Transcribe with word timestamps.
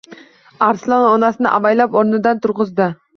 Arslon 0.67 1.05
onasini 1.09 1.51
avaylab 1.57 1.99
o‘rnidan 2.01 2.41
turg‘azdi 2.47 2.89